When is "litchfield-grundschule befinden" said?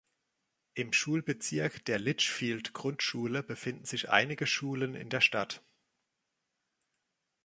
1.99-3.85